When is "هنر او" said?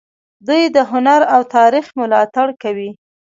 0.91-1.41